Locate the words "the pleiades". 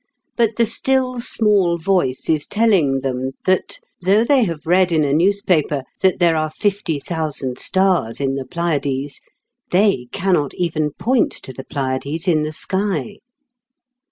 8.33-9.21, 11.53-12.27